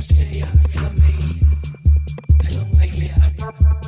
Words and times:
just 0.00 0.18
idiot 0.18 0.48
for 0.70 0.90
me. 0.94 1.14
Don't 2.48 2.72
like 2.78 2.96
me. 2.98 3.79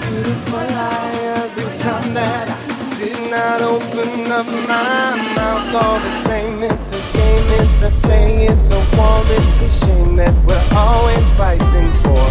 Beautiful 0.00 0.66
lie 0.78 1.12
every 1.38 1.78
time 1.78 2.14
that 2.14 2.48
I 2.48 2.98
did 2.98 3.30
not 3.30 3.60
open 3.62 4.30
up 4.30 4.46
my 4.46 5.16
mouth. 5.36 5.74
All 5.74 5.98
the 6.00 6.14
same, 6.22 6.62
it's 6.62 6.90
a 6.90 7.00
game, 7.12 7.46
it's 7.60 7.82
a 7.82 7.90
play, 8.02 8.46
it's 8.46 8.68
a 8.70 8.80
war, 8.96 9.22
it's 9.36 9.60
a 9.60 9.86
shame 9.86 10.16
that 10.16 10.34
we're 10.46 10.68
always 10.76 11.26
fighting 11.36 11.92
for. 12.02 12.24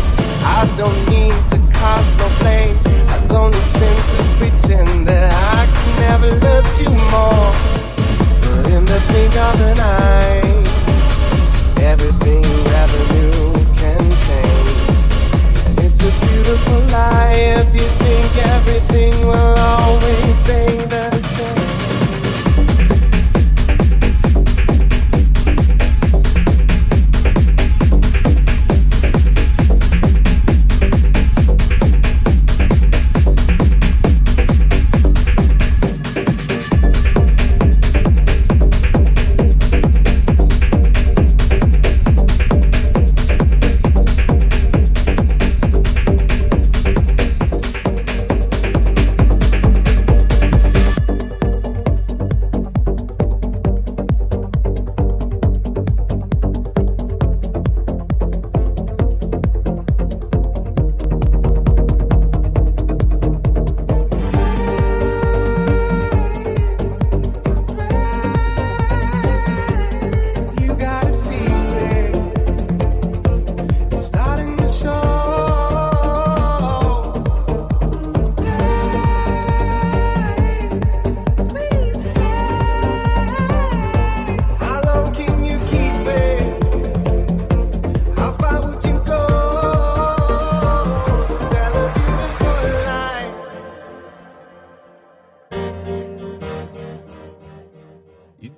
I 0.45 0.65
don't 0.77 1.01
need 1.09 1.37
to 1.51 1.57
cause 1.77 2.07
no 2.19 2.27
blame. 2.39 2.77
I 3.15 3.17
don't 3.27 3.53
intend 3.53 4.01
to 4.13 4.21
pretend 4.39 5.07
that 5.07 5.31
I 5.31 5.65
can 5.75 5.89
never 6.03 6.31
love 6.45 6.67
you 6.79 6.91
more. 7.11 7.51
But 8.43 8.71
in 8.71 8.83
the 8.85 8.99
blink 9.07 9.35
of 9.49 9.61
an 9.69 9.79
eye, 9.79 10.53
everything 11.81 12.43
you 12.43 12.59
ever 12.83 13.01
beautiful 16.43 16.79
lie 16.91 17.31
if 17.35 17.73
you 17.73 17.87
think 18.03 18.37
everything 18.47 19.13
will 19.25 19.57
always 19.57 20.37
stay 20.39 20.75
the 20.87 21.21
same. 21.21 21.32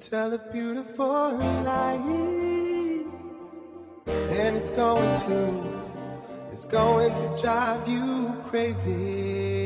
Tell 0.10 0.32
a 0.34 0.38
beautiful 0.52 1.34
lie, 1.64 2.00
and 4.06 4.56
it's 4.56 4.70
going 4.70 5.20
to, 5.22 5.64
it's 6.52 6.66
going 6.66 7.12
to 7.16 7.42
drive 7.42 7.88
you 7.88 8.36
crazy. 8.48 9.65